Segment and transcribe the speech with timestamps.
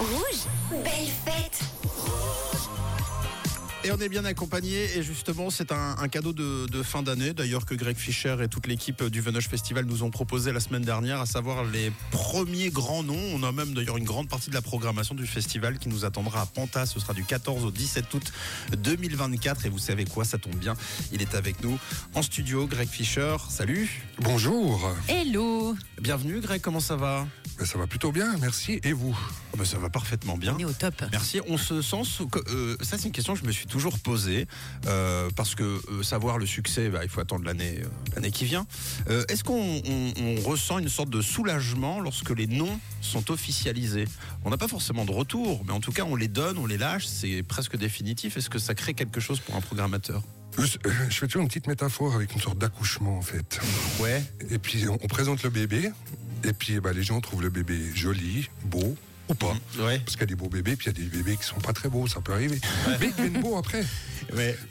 [0.00, 0.46] Rouge,
[0.82, 1.60] belle fête.
[3.84, 7.32] Et on est bien accompagné et justement c'est un, un cadeau de, de fin d'année
[7.32, 10.82] d'ailleurs que Greg Fischer et toute l'équipe du Venoche Festival nous ont proposé la semaine
[10.82, 13.18] dernière, à savoir les premiers grands noms.
[13.34, 16.42] On a même d'ailleurs une grande partie de la programmation du festival qui nous attendra
[16.42, 16.84] à Panta.
[16.86, 18.32] Ce sera du 14 au 17 août
[18.76, 20.74] 2024 et vous savez quoi, ça tombe bien.
[21.12, 21.78] Il est avec nous
[22.14, 23.36] en studio, Greg Fischer.
[23.48, 24.02] Salut.
[24.18, 27.26] Bonjour, Hello Bienvenue Greg, comment ça va?
[27.58, 28.80] Ben, ça va plutôt bien, merci.
[28.84, 29.18] Et vous?
[29.52, 30.54] Oh, ben, Ça va parfaitement bien.
[30.56, 30.94] On est au top.
[31.10, 31.40] Merci.
[31.48, 32.02] On se sent.
[32.04, 34.46] sous- euh, ça, c'est une question que je me suis toujours posée
[34.86, 38.44] euh, parce que euh, savoir le succès, bah, il faut attendre l'année, euh, l'année qui
[38.44, 38.66] vient.
[39.08, 44.04] Euh, Est-ce qu'on on- on ressent une sorte de soulagement lorsque les noms sont officialisés?
[44.44, 46.78] On n'a pas forcément de retour, mais en tout cas, on les donne, on les
[46.78, 47.06] lâche.
[47.06, 48.36] C'est presque définitif.
[48.36, 50.22] Est-ce que ça crée quelque chose pour un programmateur?
[50.58, 50.66] Je
[51.10, 53.60] fais toujours une petite métaphore avec une sorte d'accouchement en fait.
[54.00, 54.22] Ouais.
[54.50, 55.90] Et puis on, on présente le bébé,
[56.44, 58.96] et puis ben, les gens trouvent le bébé joli, beau
[59.30, 59.54] ou pas.
[59.78, 59.98] Ouais.
[60.00, 61.60] Parce qu'il y a des beaux bébés, puis il y a des bébés qui sont
[61.60, 62.60] pas très beaux, ça peut arriver.
[63.00, 63.84] Mais ils deviennent beaux après.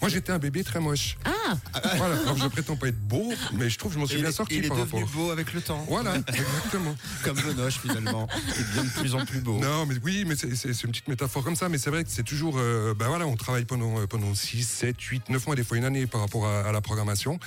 [0.01, 1.17] Moi j'étais un bébé très moche.
[1.25, 1.57] Ah
[1.97, 4.21] Voilà, alors je prétends pas être beau, mais je trouve que je m'en suis il,
[4.21, 5.15] bien est- sorti il est par devenu rapport.
[5.15, 5.85] beau avec le temps.
[5.89, 6.95] Voilà, exactement.
[7.23, 8.27] Comme Benoche finalement.
[8.57, 9.59] Il devient de plus en plus beau.
[9.59, 12.03] Non, mais oui, mais c'est- c'est c'est une petite métaphore comme ça, mais c'est vrai
[12.05, 15.45] que c'est toujours, euh, ben voilà, on travaille pendant, euh, pendant 6, 7, 8, 9
[15.47, 17.39] mois, des fois une année par rapport à, à la programmation.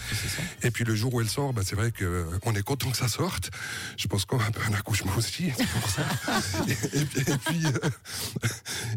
[0.63, 3.09] Et puis le jour où elle sort, ben c'est vrai qu'on est content que ça
[3.09, 3.51] sorte.
[3.97, 6.03] Je pense qu'on a un peu un accouchement aussi, c'est pour ça.
[6.69, 7.89] et, et- et puis, euh,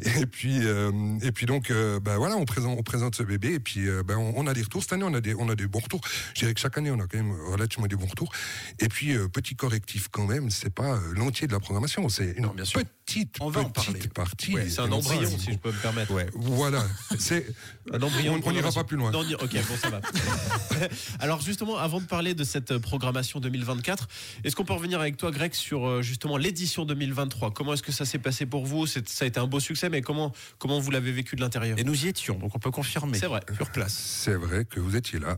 [0.21, 3.53] et puis, euh, et puis donc, euh, ben voilà, on présente, on présente ce bébé,
[3.53, 4.81] et puis euh, ben on, on a des retours.
[4.83, 6.01] Cette année, on a des, on a des bons retours.
[6.33, 8.31] Je dirais que chaque année, on a quand même relativement des bons retours.
[8.79, 12.31] Et puis, euh, petit correctif quand même, c'est pas euh, l'entier de la programmation, c'est
[12.37, 12.81] une Non, bien sûr.
[13.05, 14.07] petite, On va en petite parler.
[14.13, 14.53] partie.
[14.53, 16.11] Ouais, C'est un embryon, si je peux me permettre.
[16.13, 16.27] Ouais.
[16.33, 16.83] Voilà,
[17.19, 17.45] c'est
[17.91, 18.39] Un embryon.
[18.43, 19.11] On- n'ira pas plus loin.
[19.11, 20.01] Non, ok, bon, ça va.
[21.19, 24.07] Alors justement, avant de parler de cette euh, programmation 2024,
[24.43, 27.91] est-ce qu'on peut revenir avec toi, Greg, sur euh, justement l'édition 2023 Comment est-ce que
[27.95, 30.79] ça s'est passé pour vous C'est- Ça a été un beau succès, mais comment comment
[30.79, 31.77] vous l'avez vécu de l'intérieur?
[31.79, 33.17] Et nous y étions, donc on peut confirmer.
[33.17, 33.39] C'est vrai.
[33.55, 33.93] Sur place.
[33.93, 35.37] C'est vrai que vous étiez là.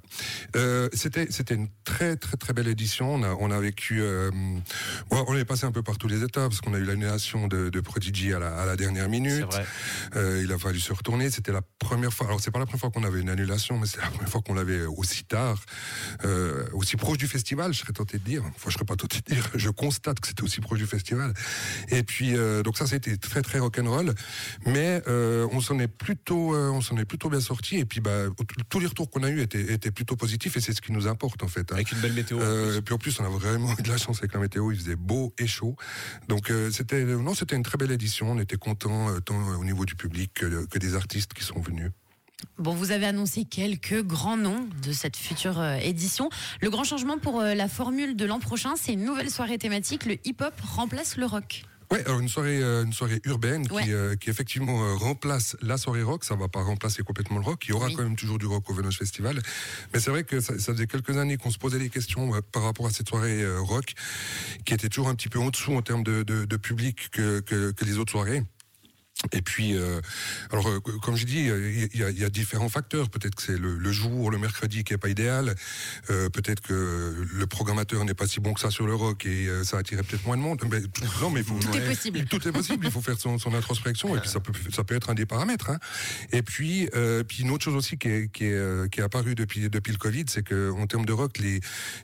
[0.55, 3.13] Euh, c'était c'était une très très très belle édition.
[3.13, 4.01] On a on a vécu.
[4.01, 4.31] euh,
[5.09, 7.47] bon, on est passé un peu par tous les étapes parce qu'on a eu l'annulation
[7.47, 9.43] de, de Prodigy à la, à la dernière C'est minute.
[9.45, 9.65] vrai.
[10.15, 11.29] Euh, il a fallu se retourner.
[11.29, 12.27] C'était la première fois.
[12.27, 14.41] Alors c'est pas la première fois qu'on avait une annulation, mais c'est la première fois
[14.41, 15.59] qu'on l'avait aussi tard,
[16.25, 17.73] euh, aussi proche du festival.
[17.73, 18.43] Je serais tenté de dire.
[18.55, 19.49] Enfin, je serais pas tenté de dire.
[19.55, 21.33] Je constate que c'était aussi proche du festival.
[21.89, 24.13] Et puis euh, donc ça, c'était très très rock'n'roll.
[24.65, 27.77] Mais euh, on s'en est plutôt, euh, on s'en est plutôt bien sorti.
[27.77, 28.25] Et puis bah
[28.69, 31.07] tous les retours qu'on a eu étaient, étaient plutôt positifs et c'est ce qui nous
[31.07, 31.71] importe en fait.
[31.71, 31.75] hein.
[31.75, 32.37] Avec une belle météo.
[32.37, 34.71] en Euh, puis en plus, on a vraiment eu de la chance avec la météo.
[34.71, 35.75] Il faisait beau et chaud.
[36.27, 38.31] Donc euh, c'était non, c'était une très belle édition.
[38.31, 41.59] On était contents euh, tant au niveau du public que, que des artistes qui sont
[41.59, 41.91] venus.
[42.59, 46.29] Bon, vous avez annoncé quelques grands noms de cette future euh, édition.
[46.61, 50.05] Le grand changement pour euh, la formule de l'an prochain, c'est une nouvelle soirée thématique.
[50.05, 51.63] Le hip-hop remplace le rock.
[51.91, 53.83] Ouais, alors une soirée, euh, une soirée urbaine Ouais.
[53.83, 56.25] qui, euh, qui effectivement euh, remplace la soirée rock.
[56.25, 57.63] Ça va pas remplacer complètement le rock.
[57.65, 57.93] Il y aura Oui.
[57.95, 59.41] quand même toujours du rock au Venoche Festival.
[59.93, 62.41] Mais c'est vrai que ça, ça faisait quelques années qu'on se posait des questions euh,
[62.51, 63.93] par rapport à cette soirée euh, rock,
[64.65, 67.39] qui était toujours un petit peu en dessous en termes de, de, de public que,
[67.39, 68.43] que, que les autres soirées.
[69.31, 69.99] Et puis, euh,
[70.51, 73.09] alors euh, comme je dis, il y, y a différents facteurs.
[73.09, 75.55] Peut-être que c'est le, le jour, le mercredi qui est pas idéal.
[76.09, 79.47] Euh, peut-être que le programmateur n'est pas si bon que ça sur le rock et
[79.47, 80.61] euh, ça attirait peut-être moins de monde.
[80.69, 80.81] Mais,
[81.21, 82.25] non, mais Tout est possible.
[82.25, 82.85] Tout est possible.
[82.85, 85.25] Il faut faire son, son introspection et puis ça peut, ça peut être un des
[85.25, 85.71] paramètres.
[85.71, 85.79] Hein.
[86.31, 89.03] Et puis, euh, puis une autre chose aussi qui est, qui est, euh, qui est
[89.03, 91.59] apparue depuis depuis le Covid, c'est que en termes de rock, les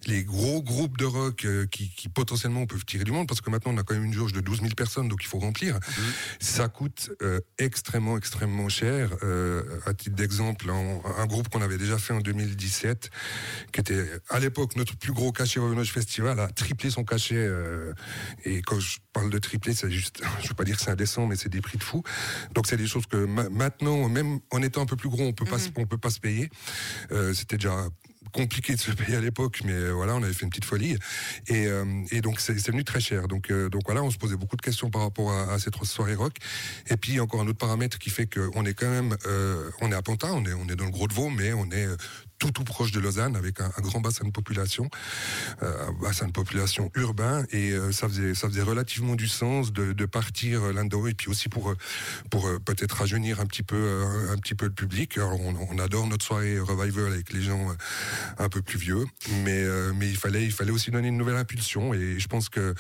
[0.08, 3.72] les gros groupes de rock qui, qui potentiellement peuvent tirer du monde, parce que maintenant
[3.74, 5.80] on a quand même une jauge de 12 000 personnes, donc il faut remplir.
[6.40, 9.12] Ça coûte euh, extrêmement extrêmement cher.
[9.24, 13.10] Euh, à titre d'exemple, un groupe qu'on avait déjà fait en 2017,
[13.72, 17.36] qui était à l'époque notre plus gros cachet au Venoge Festival, a triplé son cachet.
[17.36, 17.94] euh,
[18.46, 21.28] et quand je parle de tripler, c'est juste, je veux pas dire que c'est indécent,
[21.28, 22.04] mais c'est des prix de fou.
[22.54, 25.34] Donc c'est des choses que ma- maintenant, même en étant un peu plus gros, on
[25.34, 26.50] peut pas, se- on peut pas se payer.
[27.34, 27.88] C'était déjà
[28.34, 30.98] compliqué de se payer à l'époque, mais euh, voilà, on avait fait une petite folie.
[31.48, 33.30] Et, euh, et donc c'est venu très cher.
[33.30, 36.16] Donc, euh, donc voilà, on se posait beaucoup de questions par rapport à, cette soirée
[36.16, 36.34] rock.
[36.90, 39.16] Et puis encore un autre paramètre qui fait qu'on est quand même,
[39.82, 41.70] on est à Pantin, on est, on est dans le Gros de Vaud, mais on
[41.72, 41.88] est
[42.44, 44.90] tout tout proche de Lausanne avec un, grand bassin de population,
[45.62, 49.72] euh, un bassin de population urbain et euh, ça faisait ça faisait relativement du sens
[49.72, 51.74] de, partir euh, là-dedans et puis aussi pour
[52.30, 55.18] pour peut-être rajeunir un petit peu un petit peu le public.
[55.18, 57.76] Alors on, adore notre soirée revival avec les gens
[58.38, 59.06] un peu plus vieux,
[59.46, 59.64] mais
[59.96, 62.76] mais il fallait il fallait aussi donner une nouvelle impulsion et je pense que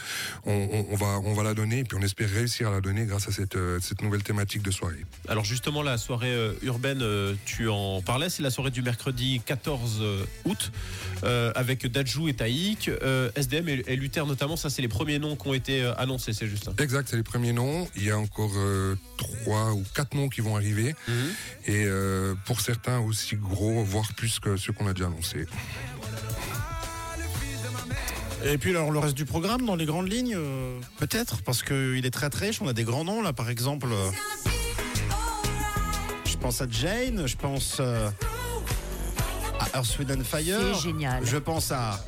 [0.45, 3.30] on, va on va la donner et puis on espère réussir à la donner grâce
[3.30, 5.06] à cette cette nouvelle thématique de soirée.
[5.30, 7.04] Alors justement, la soirée urbaine,
[7.45, 10.01] tu en parlais, c'est la soirée du mercredi 14
[10.45, 10.71] août
[11.23, 14.55] euh, avec Dajou et Taïk, euh, SDM et, et Luther notamment.
[14.57, 16.69] Ça, c'est les premiers noms qui ont été euh, annoncés, c'est juste.
[16.79, 17.88] Exact, c'est les premiers noms.
[17.95, 20.95] Il y a encore euh, trois ou quatre noms qui vont arriver.
[21.67, 25.45] Et euh, pour certains aussi gros, voire plus que ceux qu'on a déjà annoncés.
[28.45, 32.05] Et puis alors le reste du programme dans les grandes lignes, euh, peut-être, parce qu'il
[32.05, 32.61] est très très riche.
[32.61, 33.88] On a des grands noms là, par exemple.
[33.91, 34.11] euh,
[36.25, 38.09] je pense à Jane, je pense euh,
[39.74, 40.60] à Earth, Wind and Fire.
[40.75, 41.25] C'est génial.
[41.25, 42.00] Je pense à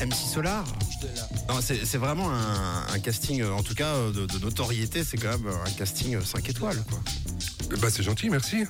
[0.00, 0.64] MC Solar.
[1.48, 5.02] Non, C'est c'est vraiment un, un casting, euh, en tout cas euh, de, de notoriété,
[5.04, 6.82] c'est quand même un casting 5 étoiles.
[6.88, 6.98] Quoi.
[7.80, 8.64] Bah, c'est gentil, merci.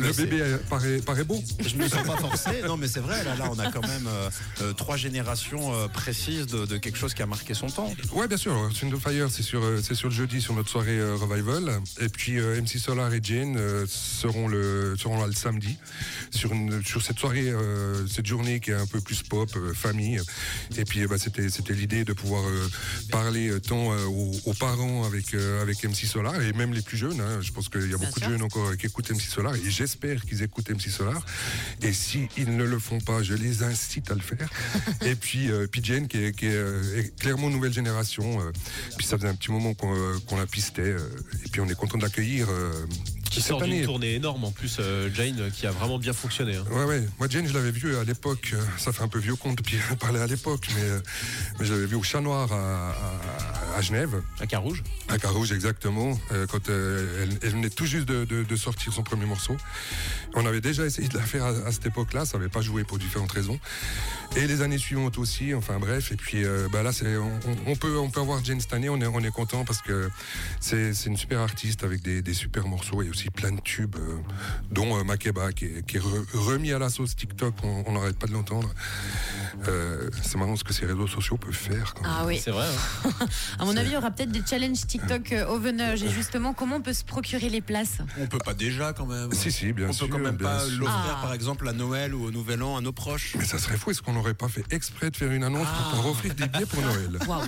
[0.00, 1.42] mais Le bébé euh, paraît, paraît beau.
[1.60, 2.62] Je me sens pas forcé.
[2.66, 3.22] Non, mais c'est vrai.
[3.24, 4.30] Là, là, on a quand même euh,
[4.62, 7.92] euh, trois générations euh, précises de, de quelque chose qui a marqué son temps.
[8.12, 8.52] Ouais, bien sûr.
[8.74, 11.80] Swing of Fire, c'est sur, euh, c'est sur le jeudi, sur notre soirée euh, Revival.
[12.00, 15.76] Et puis euh, MC Solar et Jane euh, seront, le, seront là le samedi,
[16.30, 19.72] sur, une, sur cette soirée, euh, cette journée qui est un peu plus pop, euh,
[19.74, 20.20] famille.
[20.76, 22.68] Et puis, euh, bah, c'était, c'était l'idée de pouvoir euh,
[23.10, 26.82] parler euh, tant euh, aux, aux parents avec, euh, avec MC Solar, et même les
[26.82, 27.20] plus jeunes.
[27.20, 27.38] hein.
[27.40, 29.70] Je pense qu'il y a beaucoup de jeunes encore euh, qui écoutent MC Solar, et
[29.70, 31.24] j'espère qu'ils écoutent MC Solar.
[31.82, 34.48] Et si ils ne le font pas, je les incite à le faire.
[35.02, 38.40] et puis, euh, puis Jane, qui est, qui est, euh, est clairement nouvelle génération.
[38.40, 38.52] euh,
[38.96, 40.82] puis ça faisait un petit moment qu'on euh, la pistait.
[40.82, 40.98] euh,
[41.44, 42.46] et puis on est content de l'accueillir.
[42.50, 42.72] euh,
[43.30, 46.56] Qui sort d'une tournée énorme en plus, euh, Jane, qui a vraiment bien fonctionné.
[46.56, 46.64] hein.
[46.70, 47.08] Ouais, ouais.
[47.18, 48.54] Moi, Jane, je l'avais vu à l'époque.
[48.78, 51.00] Ça fait un peu vieux compte de parler à l'époque, mais, euh,
[51.58, 54.22] mais je l'avais vu au Chat Noir à, à- à Genève.
[54.40, 54.82] À Carouge.
[55.08, 58.92] À Carouge, exactement, euh, quand euh, elle, elle venait tout juste de, de- de sortir
[58.92, 59.56] son premier morceau.
[60.34, 62.84] On avait déjà essayé de la faire à, à cette époque-là, ça n'avait pas joué
[62.84, 63.58] pour différentes raisons.
[64.36, 66.10] Et les années suivantes aussi, enfin bref.
[66.12, 67.30] Et puis euh, bah là, c'est, on,
[67.66, 70.08] on peut, on peut avoir Jane cette année, on est, on est content parce que
[70.60, 73.96] c'est, c'est une super artiste avec des, des super morceaux et aussi plein de tubes,
[73.96, 74.16] euh,
[74.70, 78.18] dont euh, Makeba qui est, qui est re- remis à la sauce TikTok, on n'arrête
[78.18, 78.72] pas de l'entendre.
[79.68, 81.92] Euh, c'est marrant ce que ces réseaux sociaux peuvent faire.
[81.94, 82.12] quand même.
[82.14, 82.40] Ah oui.
[82.42, 82.66] C'est vrai.
[83.04, 83.10] hein.
[83.62, 86.02] À mon avis, il y aura peut-être des challenges TikTok euh, au venage.
[86.02, 89.32] Et justement, comment on peut se procurer les places On peut pas déjà quand même.
[89.32, 90.06] Si, si, bien on sûr.
[90.08, 91.22] peut quand même pas l'offrir Ah.
[91.22, 93.34] par exemple à Noël ou au Nouvel An à nos proches.
[93.38, 96.02] Mais ça serait fou, est-ce qu'on n'aurait pas fait exprès de faire une annonce pour
[96.02, 97.42] leur offrir des billets pour Noël Waouh.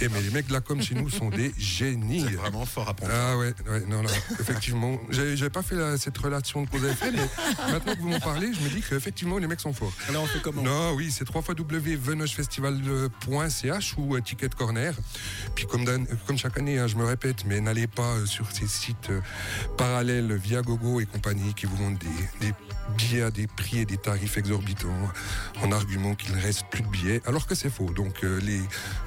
[0.00, 2.24] Et mais les mecs de la com chez nous sont des génies.
[2.28, 3.12] C'est vraiment fort à prendre.
[3.14, 4.08] Ah ouais, ouais, non, non,
[4.40, 4.98] effectivement.
[5.10, 7.26] J'avais pas fait la- cette relation de cause à effet, mais
[7.72, 9.92] maintenant que vous m'en parlez, je me dis qu'effectivement, les mecs sont forts.
[10.12, 10.62] Là on fait comment?
[10.62, 14.92] Non, oui, c'est www.venogefestival.ch ou euh, Ticket Corner.
[15.54, 15.84] Puis comme,
[16.36, 19.20] chaque année, hein, je me répète, mais n'allez pas euh, sur ces sites euh,
[19.76, 21.98] parallèles via Gogo et compagnie qui vous vendent
[22.40, 22.52] des,
[22.96, 24.88] billets à des prix et des tarifs exorbitants
[25.62, 27.92] en argument qu'il ne reste plus de billets, alors que c'est faux.
[27.92, 28.60] Donc euh, les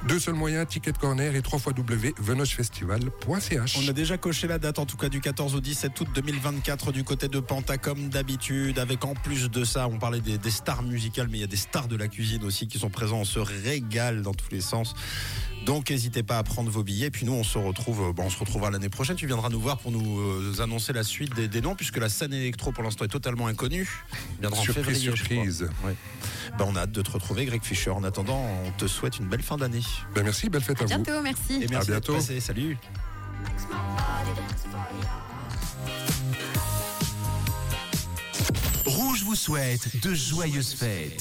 [0.08, 3.78] deux seuls moyens, Ticket Corner et www.venogefestival.ch.
[3.82, 6.92] On a déjà coché la date, en tout cas du 14 au 17 août 2024
[6.92, 8.78] du côté de Panta, comme d'habitude.
[8.78, 11.48] Avec en plus de ça, on parlait des, des stars musicales, mais il y a
[11.48, 13.18] des stars de la cuisine aussi qui sont présents.
[13.18, 14.94] On se régale dans tous les sens.
[15.64, 17.10] Donc n'hésitez pas à prendre vos billets.
[17.10, 19.16] Puis nous, on se retrouve, euh, bon, on se retrouvera l'année prochaine.
[19.16, 22.08] Tu viendras nous voir pour nous euh, annoncer la suite des, des noms, puisque la
[22.08, 23.88] scène électro pour l'instant est totalement inconnue.
[24.40, 25.68] Viendra en Surprise, février, surprise.
[25.84, 25.94] Ouais.
[26.58, 27.90] Ben, on a hâte de te retrouver, Greg Fischer.
[27.90, 29.80] En attendant, on te souhaite une belle fin d'année.
[30.14, 31.02] Ben merci, belle fête à, À vous.
[31.02, 31.54] bientôt, merci.
[31.54, 32.14] Et merci d'être bientôt.
[32.14, 32.40] passé.
[32.40, 32.76] Salut.
[38.86, 41.12] Rouge vous souhaite de joyeuses fêtes.